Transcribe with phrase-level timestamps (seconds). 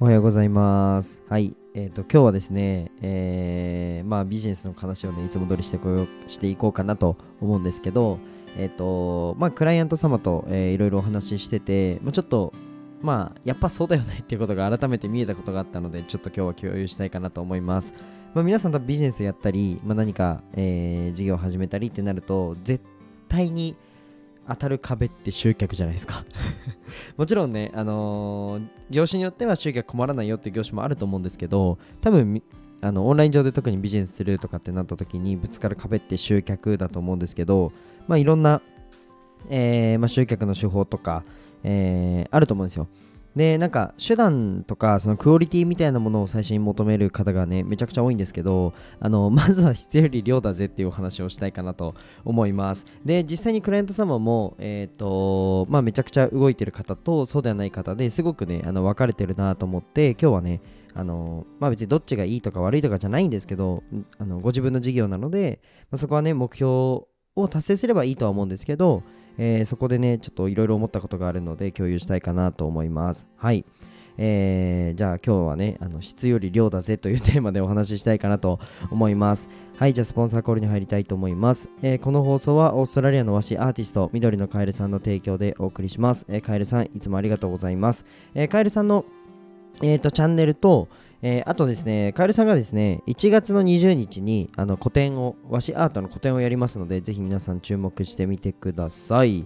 [0.00, 1.22] おはようございます。
[1.28, 1.56] はい。
[1.74, 8.20] えっ、と、今日はですね、えー、まあビジネスの話をね、いつも通りしてこよしていこうかなと思うんですけど、
[8.56, 12.52] えっ、と、まあクライアント様と、えーいろいろお話ししてて、まあ、ちょっと、
[13.02, 17.92] まあ、やっぱそうだよねっていうことが改めて見えたことがあったので、ちょっと今日は共有したいかなと思います。
[18.34, 22.84] まあ、皆さん多分ビジネスやったり、まあ、何か、えー事業を始めたりってなると、絶
[23.28, 23.74] 対に
[24.48, 26.24] 当たる壁って集客じゃないですか。
[27.16, 32.42] もちろんね、あのー業種によっては集客困らないよって業種もあると思うんですけど、多分
[32.80, 37.72] あのオンライン上で特にビジネスするとかってなった時にぶつかる壁って集客だと思うんですけど、
[38.06, 38.62] まあ、いろんな、
[39.50, 41.24] えーまあ、集客の手法とか、
[41.64, 42.86] えーあると思うんですよ。
[43.36, 52.86] で、なんか手段とかそのクオリティみたいなものを最初に求める方がね、めちゃくちゃ多いんですけど、あの まずは質より量だぜっていうお話をしたいかなと思います。
[53.04, 60.60] で、実際にクライアント様も、えっ、と、まあ、めちゃくちゃ動いてる方とそうではない方ですごくね、あの分かれてるなと思って、今日はね、
[60.94, 63.84] あのまあ、別にどっちがいいとか悪いとかじゃないんですけど、
[64.18, 66.68] あのご自分の事業なので、まあ、そこはね、目標
[67.36, 69.02] を達成すればいいとは思うんですけど、
[69.38, 73.26] えーそこでね、ちょっといろいろ思ったことがあるので共有したいかなと思います。
[73.36, 73.64] はい。
[74.20, 78.58] えーじゃあ今日はね、あの質より量だぜというテーマでお話ししたいかなと
[78.90, 79.48] 思います。
[79.76, 81.70] はい、じゃあスポンサーコールに入りたいと思います。
[81.82, 86.26] えーこの放送はオーストラリアの和紙アーティスト、緑のカエルさんの提供でお送りします。
[86.28, 88.06] えーカエルさん、いつもありがとうございます。
[88.34, 89.04] えーカエルさんの、
[89.82, 90.88] えーとチャンネルと、
[91.22, 99.44] えーあとですね、カエルさんがですね、1月の20日にあの個展を、和紙アートの個展をやりますので、ぜひ皆さん注目してみてください。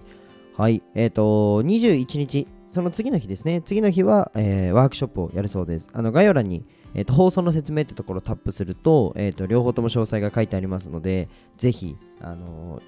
[0.55, 5.89] はい、えっ、と、21日、その次の日ですね、次の日は、えーワークショップをやるそうです。
[5.93, 6.63] あの概要欄に、
[6.93, 12.81] えーと放送の説明ってところをタップすると、えーと両方とも詳細が書いてありますので、ぜひ、あの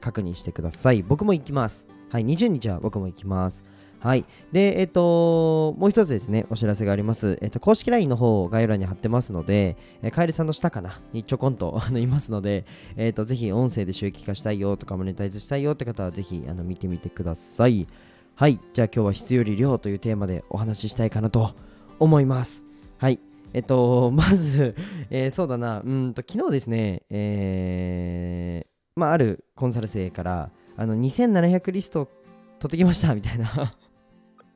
[0.00, 1.02] 確認してください。
[1.02, 1.86] 僕も行きます。
[2.10, 3.64] はい、20日は僕も行きます。
[4.04, 4.26] はい。
[4.52, 7.38] で、えっ、と、もう一つですね、お知らせがあります。
[7.40, 12.66] えっ、と、公式 LINE の方を概要欄に貼ってますので、えーカエルさんの下かなにちょこんとあのいますので、
[12.98, 17.86] えっ、と、ぜひ音声で収益化したいよとか、モネタイズしたいよって方は、ぜひあの見てみてください。
[18.34, 18.60] はい。
[18.74, 21.54] じゃあ今日は質より量というテーマでお話ししたいかなと
[21.98, 22.62] 思います。
[22.98, 23.18] はい。
[23.54, 24.74] えっと、まず、
[25.08, 32.10] えーそうだな、うんと、昨日ですね、えーまあ、あるコンサル生から、あの、2700リスト
[32.58, 33.74] 取ってきましたみたいな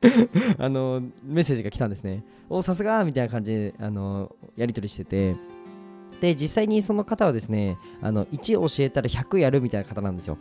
[0.57, 2.23] あの、メッセージが来たんですね。
[2.49, 5.35] お、さすがみたいな感じで、あの、やり取りしてて、
[6.21, 10.37] で、実際にその方はですね、あの、1教えたら100やるみたいな方なんですよ。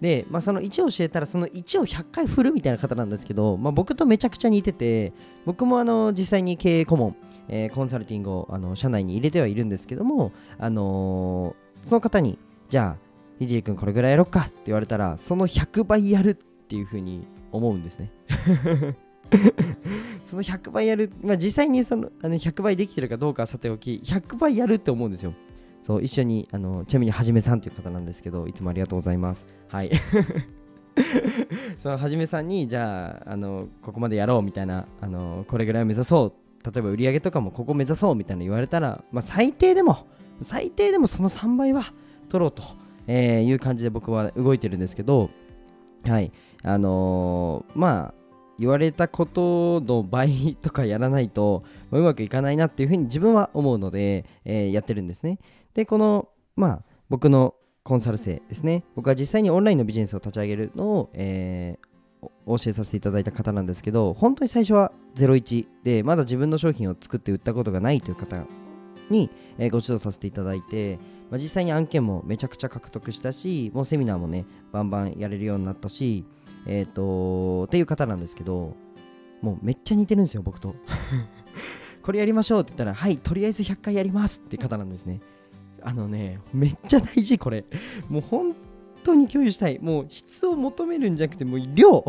[0.00, 5.12] で、まあ、その1教えたらその1を100回振るみたいな方なんですけど、まあ、僕とめちゃくちゃ似てて
[5.46, 7.16] 僕もあの実際に経営顧問、
[7.48, 13.06] えーコンサルティングをあの社内に入れてはいるんですけども、あのーその方にじゃあ
[13.38, 18.10] ひじり君これぐらいやろっかって言われたらその100倍やるっていうふうに思うんですね。
[20.24, 25.34] その100倍やる、まあ、実際にそのあの100倍できてるかどうかはさておき100倍やるって思うんですよ。
[25.82, 29.46] そう一緒にあのちなみにはじめさんという方なんですけどいつもありがとうございます。
[29.68, 29.90] はい。
[31.78, 36.46] そのはじめさんにじゃああのここまでやろうみたいなあのこれぐらいを目指そう。
[36.66, 40.08] 例えば売り上げとかもここ目指そうみたいな言われたら、まあ、最低でも
[40.42, 41.92] 最低でもその3倍は
[42.28, 42.64] 取ろうと、
[43.06, 45.30] えーいう感じで僕は動いてるんですけど
[46.08, 48.14] はいあのーまあ
[48.58, 55.38] 言われたことの倍とかやらないと、まうまくいかないなっていうふうに自分は思うので、えーやってるんですね。
[55.74, 58.82] で、この、まあ、僕のコンサル生ですね。
[58.94, 61.86] 僕は実際にオンラインのビジネスを立ち上げるのを、えー
[62.46, 68.46] 教えさせていただいた方なんですけど、本当に最初は01で、まだ自分の商品を作って売ったことがないという方
[69.10, 70.98] に、えーご指導させていただいて、
[71.30, 76.24] まあ、実際に案件もめちゃくちゃ獲得したし、もうセミナーもね、バンバンやれるようになったし、
[76.66, 78.76] えっ、とっていう方なんですけど、
[79.42, 80.74] もうめっちゃ似てるんですよ、僕と。
[82.02, 85.20] これやりましょうって言ったら、はい、とりあえず100回やりますって方なんですね。
[85.82, 87.64] あのね、めっちゃ大事、これ。
[88.08, 88.54] もう本
[89.02, 89.78] 当に共有したい。
[89.80, 92.04] もう質を求めるんじゃなくて、もう量。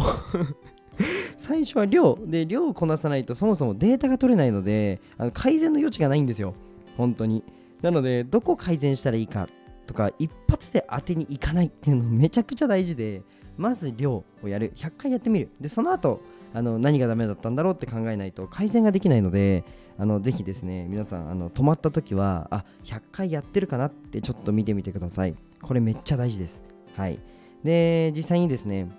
[1.38, 2.18] 最初は量。
[2.26, 6.54] で、量をこなさないとそもそもデータが取れないので、あの改善の余地がないんですよ。
[6.98, 7.44] 本当に。
[7.82, 9.48] なので、どこを改善したらいいか
[9.86, 13.22] とか、一発で当てにいかないっていうのめちゃくちゃ大事で、
[13.58, 14.74] まず量をやる。
[14.76, 15.50] 100回やってみる。
[15.62, 16.22] で、その後、
[16.54, 19.64] あの何がダメだったんだろうって考えないと改善ができないので、
[20.00, 25.36] あのぜひですね、皆さん、あの止まった時は、あ100回やってるかなってちょっと見てみてください。
[25.62, 26.64] これめっちゃ大事です。
[26.96, 27.20] はい。
[27.64, 28.90] で、実際にですね、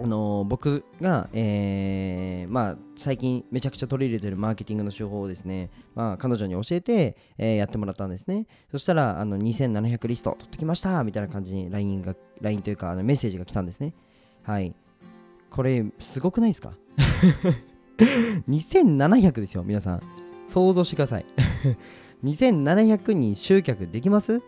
[0.00, 8.46] あの僕が、えーまあ、最近めちゃくちゃ取り入れてるマーケティングの手法をですね、まあ、彼女に教えて、えーやってもらったんですね。
[8.70, 13.92] そしたら、あの2700リスト取ってきましたみたいな感じに LINE が、LINE というかあのメッセージが来たんですね。
[14.42, 14.74] はい。
[15.50, 16.72] これ、すごくないですか？
[18.48, 20.02] 2700ですよ、皆さん。
[20.48, 21.26] 想像してください。
[22.24, 24.40] 2700人集客できます？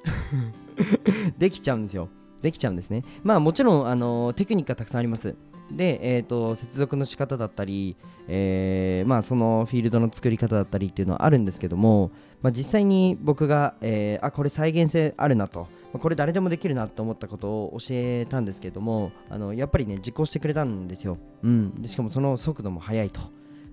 [1.39, 2.09] できちゃうんですよ。
[2.43, 3.05] できちゃうんですね。
[3.23, 5.37] まあもちろん、あの、テクニックがたくさんあります。
[5.71, 7.97] で、えーと、接続の仕方だったり、
[8.29, 12.11] えー、まあ、そのフィールドの作り方だったりっていうのはあるんですけども、
[12.43, 15.69] まあ、実際に僕が、えー、あこれ再現性あるなと。
[15.93, 23.21] ま、これ誰でもできるなと思ったことを教えたんですけどもあのやっぱりね実行してくれたんですよ、うん、でしかもその速度も速いと。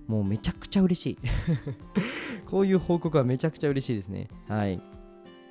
[0.08, 1.18] もうめちゃくちゃ嬉しい。
[2.48, 4.28] こういう報告はめちゃくちゃ嬉しいですね。
[4.48, 4.80] はい。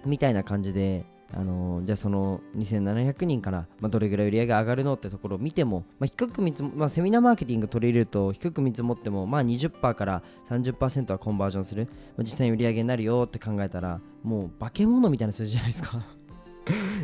[0.04, 16.17] みたいな感じであのー、じゃあその2700人から、まあ、どれぐらい売り上げ上がるのってところを見ても、まあ、低く見積もまあ、セミナーマーケティング取り入れると低く見積もっても、まあ、20%から30%はコンバージョンする、まあ、実際に売り上げになるよって考えたらもう化け物みたいな数字じゃないですか。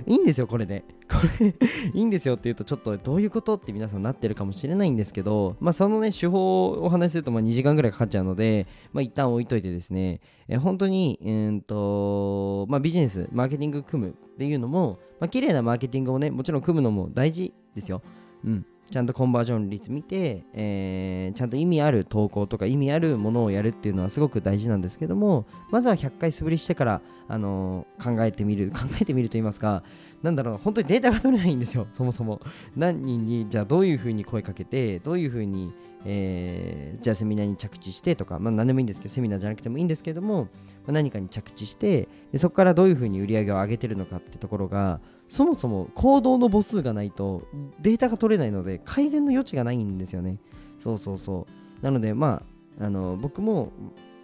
[0.07, 0.83] いいんですよ、これで。
[1.09, 1.47] これ
[1.93, 18.01] いいんですよって言うと、ちょっとどういうことって皆さんなってるかもしれないんですけど、まあ、そのね、手法をお話しするとまあ2時間ぐらいかかっちゃうので、まあ、一旦置いといてですね、え本当に、うんとまあ、ビジネス、マーケティング組むっていうのも、まあ、綺麗なマーケティングをね、もちろん組むのも大事ですよ。
[18.45, 18.65] うん。
[18.91, 29.83] ちゃんとコンバージョン率見て、えー、ちゃんと意味ある投稿とか意味あるものをやるっていうのはすごく大事なんですけどもまずは100回素振りしてから、あのー、考えてみる 考えてみると言いますか
[30.21, 32.39] なんだろう本当にデータが取れないんですよ そもそも。
[32.75, 35.71] 何人にじゃあどういうふうに声かけてどういうふうに
[36.05, 40.49] えー、じゃあセミナーに着地してとか、まあ、何でもいいんですけどセミナーじゃなくてもいいんですけども、
[40.85, 44.99] まあ、何かに着地してでそこからどういうふうに売り上げを上げてるのかってところが
[45.33, 47.47] そもそも行動の母数がないと
[47.81, 50.37] データが取れないので改善の余地がないんですよね。
[50.79, 51.47] そうそうそ
[51.81, 51.83] う。
[51.83, 52.43] なのでま
[52.79, 53.71] ああの僕も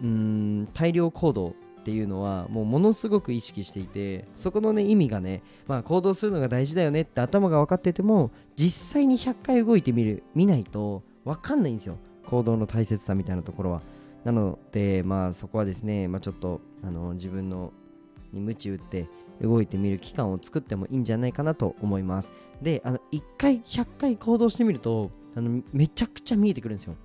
[0.00, 1.52] うん大量行動っ
[1.82, 11.98] ていうのはもうものすごく意識していてそこのね意味がねまあ行動するのが大事だよねって頭が分かってても実際に100回動いてみる見ないと分かんないんですよ。
[12.24, 13.82] 行動の大切さみたいなところは。
[14.22, 17.72] なのでまあそこはですね、まあ、ちょっとあの自分の
[18.32, 19.08] に鞭打って
[19.40, 22.32] 動いてみる期間を作ってもいいんじゃないかなと思います。
[22.60, 26.96] であの1回100回行動してみるとあのめちゃくちゃ見えてくるんですよ。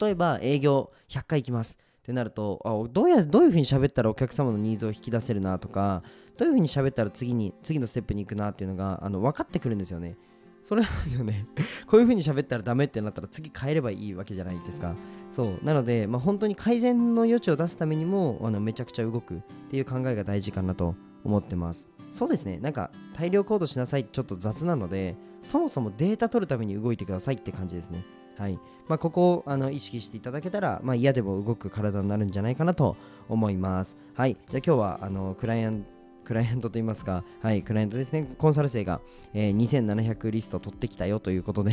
[0.00, 1.78] 例えば営業100回行きます。
[2.02, 6.02] ってなるとあどうやどういうふうに喋ったらお客様のニーズを引き出せるなとか
[6.36, 10.16] どういうふうに喋ったら次に次のステップに行くなっていうのがあの分かってくるんですよね。
[10.62, 11.44] それなんですよね
[11.86, 14.94] こういう風に喋ったらダメってなったら次変えればいいわけじゃないですか。
[15.30, 15.64] そう。
[15.64, 20.94] なので、まあ、本当に改善の余地を出すためにもあのめちゃくちゃ動くっていう考えが大事かなと
[21.24, 21.88] 思ってます。
[22.12, 22.58] そうですね。
[22.58, 28.04] なんか大量行動しなさいちょっと雑なので、そもそもデータ取るために動いてくださいって感じですね。
[28.38, 28.58] はい。
[28.88, 32.96] まあ、ここをあの意識していただけたら、まあ、嫌でも動く体になるんじゃないかなと
[33.28, 33.96] 思います。
[34.14, 34.36] はい。
[34.48, 39.00] じゃあ今日はあのクライアントクライアントといいますか、はい、クライアントですね、コンサル生が、
[39.34, 41.72] えー、2700リスト取ってきたよということで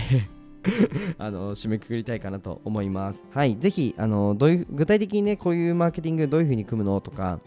[1.17, 3.25] あの締めくくりたいかなと思います。
[3.31, 7.39] はい、ぜひあのどういう具体的にねこういうマーケティングどういうふうに組むのとか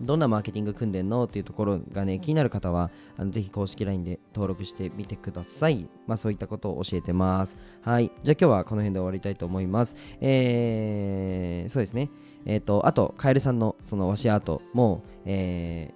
[0.00, 5.88] どんなマーケティング組んでんのっていうところがね気になる方はあのぜひ公式 LINE で登録してみてください。
[6.06, 7.56] まあそういったことを教えてます。
[7.80, 9.96] はい、じゃあ今日はこの辺で終わりたいと思います。
[10.20, 12.10] えー、そうですね。
[12.44, 15.95] えっ、ー、とあとカエルさんのそのワシアートも、えー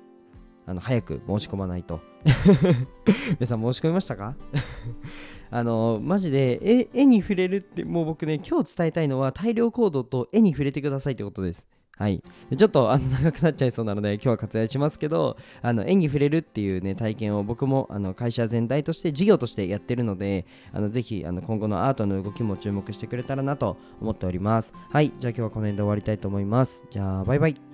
[0.70, 2.00] あの早く申し込まないと。
[3.40, 4.36] 皆さん申し込みましたか？
[5.50, 11.66] あのマジで絵に触れるってもう僕ね今日伝えたいのは大量行動と絵に触れてくださいってことです。
[11.96, 12.22] はい、
[12.56, 24.72] ちょっとあの長くなっちゃいそうなので今日は割愛しますけどあの絵に触れるっていう、ね、体験を僕もあの会社全体として事業としてやってるのであのぜひあの今後のアートの動きも注目してくれたらなと思っております。
[24.88, 25.12] はい。
[25.18, 26.84] じゃあ今日はこの辺で終わりたいと思います。
[26.90, 27.69] じゃあバイバイ。